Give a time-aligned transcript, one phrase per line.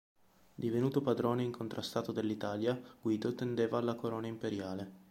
[0.55, 4.91] Divenuto padrone incontrastato dell'Italia, Guido tendeva alla corona imperiale.